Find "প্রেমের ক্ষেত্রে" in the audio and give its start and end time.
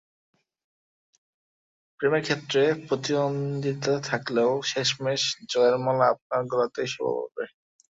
1.99-2.61